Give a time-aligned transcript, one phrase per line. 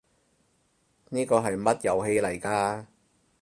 [1.09, 2.87] 呢個係乜遊戲嚟㗎？